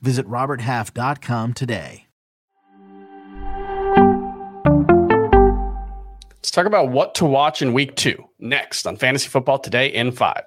[0.00, 2.06] Visit RobertHalf.com today.
[6.30, 10.12] Let's talk about what to watch in week two next on Fantasy Football Today in
[10.12, 10.44] five.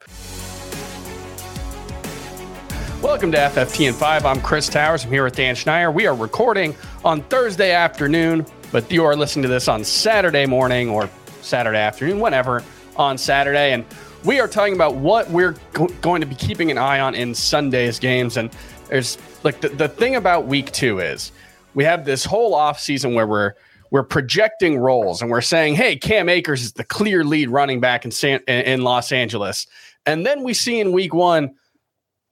[3.02, 4.25] Welcome to FFT in 5.
[4.25, 5.05] I'm Chris Towers.
[5.05, 5.94] I'm here with Dan Schneier.
[5.94, 6.75] We are recording
[7.05, 11.09] on Thursday afternoon, but you are listening to this on Saturday morning or
[11.41, 12.61] Saturday afternoon, whenever
[12.97, 13.72] on Saturday.
[13.72, 13.86] And
[14.23, 17.34] we are talking about what we're go- going to be keeping an eye on in
[17.34, 18.38] Sunday's games.
[18.38, 18.50] And
[18.88, 21.32] there's like the, the thing about week two is
[21.73, 23.54] we have this whole off season where we're
[23.92, 28.06] we're projecting roles and we're saying, hey, Cam Akers is the clear lead running back
[28.06, 29.66] in San, in Los Angeles.
[30.06, 31.56] And then we see in week one,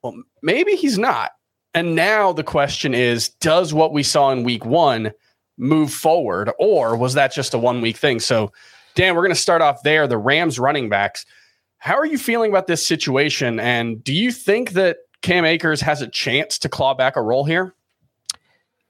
[0.04, 1.32] well, maybe he's not.
[1.74, 5.12] And now the question is Does what we saw in week one
[5.58, 8.20] move forward, or was that just a one week thing?
[8.20, 8.52] So,
[8.96, 10.08] Dan, we're going to start off there.
[10.08, 11.26] The Rams running backs.
[11.80, 13.60] How are you feeling about this situation?
[13.60, 17.46] And do you think that Cam Akers has a chance to claw back a role
[17.46, 17.74] here?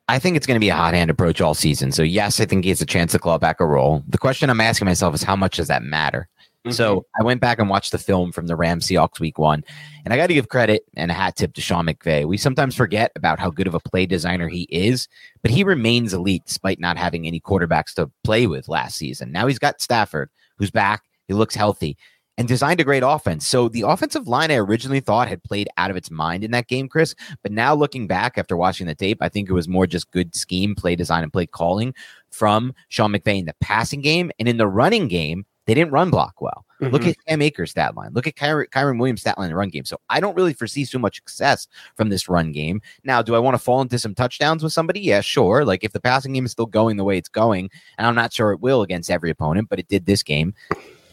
[0.10, 1.92] I think it's going to be a hot hand approach all season.
[1.92, 4.04] So, yes, I think he has a chance to claw back a role.
[4.08, 6.30] The question I'm asking myself is how much does that matter?
[6.68, 6.72] Mm-hmm.
[6.72, 9.64] So I went back and watched the film from the Rams Seahawks week one,
[10.04, 12.26] and I got to give credit and a hat tip to Sean McVay.
[12.26, 15.08] We sometimes forget about how good of a play designer he is,
[15.42, 19.32] but he remains elite despite not having any quarterbacks to play with last season.
[19.32, 21.04] Now he's got Stafford, who's back.
[21.28, 21.98] He looks healthy
[22.38, 23.46] and designed a great offense.
[23.46, 26.68] So the offensive line I originally thought had played out of its mind in that
[26.68, 27.16] game, Chris.
[27.42, 30.36] But now looking back after watching the tape, I think it was more just good
[30.36, 31.94] scheme, play design, and play calling
[32.30, 34.32] from Sean McVay in the passing game.
[34.40, 36.66] And in the running game, they didn't run block well.
[36.80, 36.94] Mm-hmm.
[36.94, 38.12] Look at Cam Akers' stat line.
[38.14, 39.84] Look at Kyren, Kyren Williams' stat line in the run game.
[39.84, 42.82] So I don't really foresee so much success from this run game.
[43.04, 45.02] Now, do I want to fall into some touchdowns with somebody?
[45.02, 45.66] Yeah, sure.
[45.66, 48.32] Like if the passing game is still going the way it's going, and I'm not
[48.32, 50.54] sure it will against every opponent, but it did this game.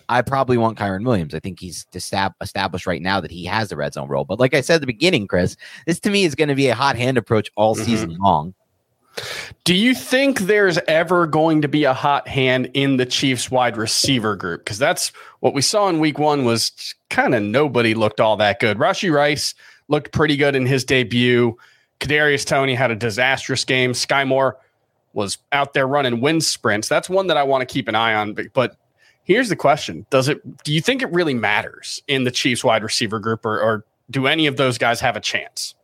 [0.09, 1.35] I probably want Kyren Williams.
[1.35, 4.25] I think he's established right now that he has the red zone role.
[4.25, 5.57] But like I said at the beginning, Chris,
[5.87, 7.85] this to me is going to be a hot hand approach all mm-hmm.
[7.85, 8.55] season long.
[9.63, 13.77] Do you think there's ever going to be a hot hand in the Chiefs wide
[13.77, 14.65] receiver group?
[14.65, 15.11] Because that's
[15.41, 18.77] what we saw in week one was kind of nobody looked all that good.
[18.79, 19.55] Rashee Rice
[19.89, 21.57] looked pretty good in his debut.
[22.01, 23.93] Kadarius Toney had a disastrous game.
[23.93, 24.59] Skyy Moore
[25.13, 26.89] was out there running wind sprints.
[26.89, 28.37] That's one that I want to keep an eye on.
[28.53, 28.77] But
[29.25, 30.65] here's the question: Does it?
[30.65, 34.27] Do you think it really matters in the Chiefs wide receiver group, or, or do
[34.27, 35.75] any of those guys have a chance?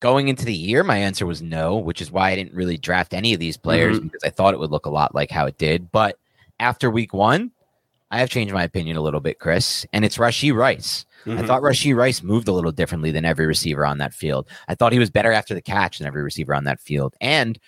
[0.00, 3.12] Going into the year, my answer was no, which is why I didn't really draft
[3.12, 4.06] any of these players mm-hmm.
[4.06, 5.92] because I thought it would look a lot like how it did.
[5.92, 6.18] But
[6.58, 7.50] after week one,
[8.10, 11.04] I have changed my opinion a little bit, Chris, and it's Rashee Rice.
[11.26, 11.38] Mm-hmm.
[11.38, 14.48] I thought Rashee Rice moved a little differently than every receiver on that field.
[14.68, 17.14] I thought he was better after the catch than every receiver on that field.
[17.20, 17.58] And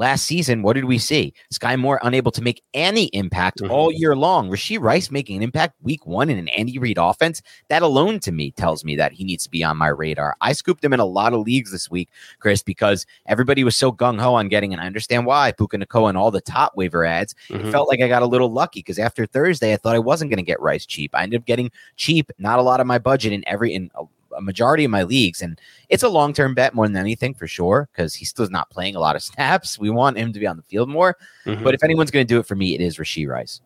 [0.00, 1.34] Last season, what did we see?
[1.52, 3.70] Skyy Moore unable to make any impact mm-hmm.
[3.70, 4.48] all year long.
[4.48, 7.42] Rashee Rice making an impact week one in an Andy Reid offense.
[7.68, 10.36] That alone to me tells me that he needs to be on my radar.
[10.40, 12.08] I scooped him in a lot of leagues this week,
[12.38, 16.08] Chris, because everybody was so gung ho on getting, and I understand why, Puka Nacua
[16.08, 17.34] and all the top waiver adds.
[17.50, 17.68] Mm-hmm.
[17.68, 20.30] It felt like I got a little lucky because after Thursday, I thought I wasn't
[20.30, 21.14] going to get Rice cheap.
[21.14, 23.90] I ended up getting cheap, not a lot of my budget in every in
[24.36, 27.46] a majority of my leagues, and it's a long term bet more than anything for
[27.46, 29.78] sure because he still is not playing a lot of snaps.
[29.78, 31.62] We want him to be on the field more, mm-hmm.
[31.62, 33.60] but if anyone's going to do it for me, it is Rashee Rice.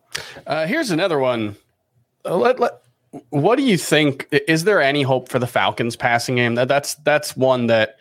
[0.45, 1.55] Uh, here's another one.
[2.25, 2.81] Uh, let, let,
[3.29, 4.27] what do you think?
[4.31, 6.55] Is there any hope for the Falcons passing game?
[6.55, 7.97] That, that's that's one that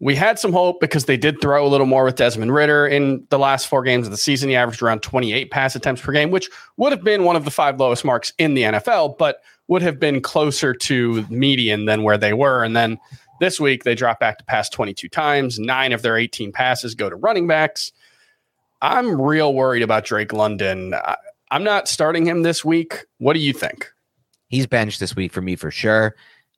[0.00, 3.26] we had some hope because they did throw a little more with Desmond Ridder in
[3.30, 4.48] the last four games of the season.
[4.48, 7.50] He averaged around 28 pass attempts per game, which would have been one of the
[7.50, 9.16] five lowest marks in the NFL.
[9.18, 12.62] But would have been closer to median than where they were.
[12.62, 12.98] And then
[13.40, 15.58] this week they drop back to pass 22 times.
[15.58, 17.92] Nine of their 18 passes go to running backs.
[18.82, 20.94] I'm real worried about Drake London.
[20.94, 21.16] I,
[21.50, 23.04] I'm not starting him this week.
[23.18, 23.90] What do you think?
[24.48, 26.14] He's benched this week for me for sure.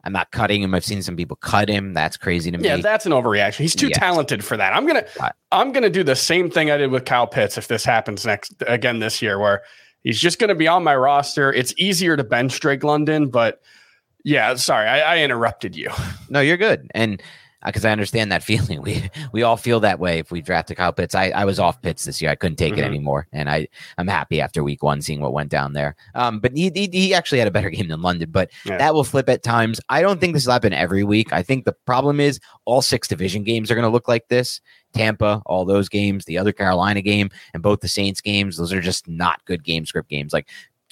[0.06, 0.72] I'm not cutting him.
[0.72, 1.92] I've seen some people cut him.
[1.92, 2.68] That's crazy to me.
[2.68, 3.56] Yeah, that's an overreaction.
[3.58, 4.72] He's too talented for that.
[4.72, 5.04] I'm gonna
[5.50, 8.54] I'm gonna do the same thing I did with Kyle Pitts if this happens next
[8.68, 9.62] again this year, where
[10.06, 11.52] He's just going to be on my roster.
[11.52, 13.60] It's easier to bench Drake London, but
[14.22, 15.90] yeah, sorry, I, I interrupted you.
[16.30, 16.88] No, you're good.
[16.94, 17.20] And
[17.66, 18.82] because I understand that feeling.
[18.82, 21.14] We we all feel that way if we drafted Kyle Pitts.
[21.14, 22.30] I, I was off Pitts this year.
[22.30, 22.82] I couldn't take mm-hmm.
[22.82, 23.68] it anymore, and I
[23.98, 25.96] I'm happy after week one seeing what went down there.
[26.14, 28.78] Um, but he he, he actually had a better game than London, but yeah.
[28.78, 29.80] that will flip at times.
[29.88, 31.32] I don't think this will happen every week.
[31.32, 34.60] I think the problem is all six division games are going to look like this.
[34.94, 38.56] Tampa, all those games, the other Carolina game, and both the Saints games.
[38.56, 40.32] Those are just not good game script games.
[40.32, 40.48] Like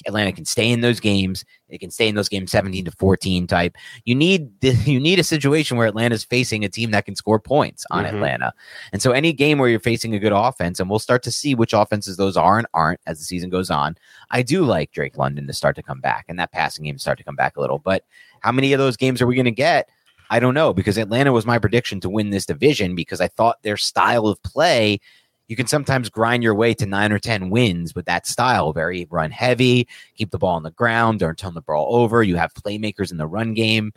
[0.06, 1.44] Atlanta can stay in those games.
[1.68, 3.76] It can stay in those games 17 to 14 type.
[4.04, 7.86] You need you need a situation where Atlanta's facing a team that can score points
[7.90, 8.16] on mm-hmm.
[8.16, 8.52] Atlanta.
[8.92, 11.54] And so any game where you're facing a good offense, and we'll start to see
[11.54, 13.96] which offenses those are and aren't as the season goes on.
[14.30, 17.18] I do like Drake London to start to come back and that passing game start
[17.18, 17.78] to come back a little.
[17.78, 18.04] But
[18.40, 19.88] how many of those games are we going to get?
[20.30, 23.62] I don't know because Atlanta was my prediction to win this division because I thought
[23.62, 25.00] their style of play
[25.48, 28.72] you can sometimes grind your way to nine or 10 wins with that style.
[28.72, 32.22] Very run heavy, keep the ball on the ground, don't turn the ball over.
[32.22, 33.92] You have playmakers in the run game,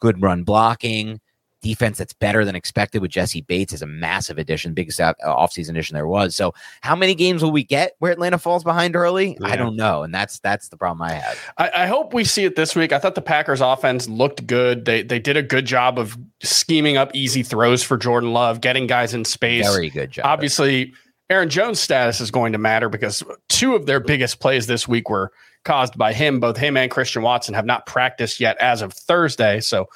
[0.00, 1.20] good run blocking,
[1.64, 5.70] defense that's better than expected with Jessie Bates is a massive addition, biggest uh, offseason
[5.70, 6.36] addition there was.
[6.36, 9.38] So, how many games will we get where Atlanta falls behind early?
[9.40, 9.48] Yeah.
[9.48, 11.38] I don't know, and that's that's the problem I have.
[11.56, 12.92] I, I, hope we see it this week.
[12.92, 14.84] I thought the Packers' offense looked good.
[14.84, 18.86] They they did a good job of scheming up easy throws for Jordan Love, getting
[18.86, 19.66] guys in space.
[19.66, 20.26] Very good job.
[20.26, 20.92] Obviously.
[21.30, 25.08] Aaron Jones' status is going to matter because two of their biggest plays this week
[25.08, 25.32] were
[25.64, 26.38] caused by him.
[26.38, 29.60] Both him and Christian Watson have not practiced yet as of Thursday.
[29.60, 29.88] So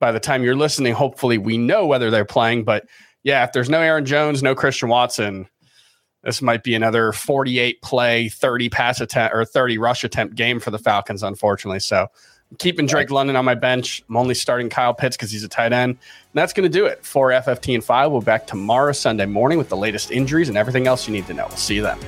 [0.00, 2.64] by the time you're listening, hopefully we know whether they're playing.
[2.64, 2.86] But
[3.22, 5.46] yeah, if there's no Aaron Jones, no Christian Watson,
[6.24, 10.70] this might be another 48 play, 30 pass attempt or 30 rush attempt game for
[10.70, 11.80] the Falcons, unfortunately.
[11.80, 12.08] So
[12.50, 14.02] I'm keeping Drake London on my bench.
[14.08, 15.90] I'm only starting Kyle Pitts because he's a tight end.
[15.92, 15.98] And
[16.34, 18.10] that's going to do it for FFT and 5.
[18.10, 21.26] We'll be back tomorrow, Sunday morning, with the latest injuries and everything else you need
[21.26, 21.46] to know.
[21.48, 21.98] We'll see you then.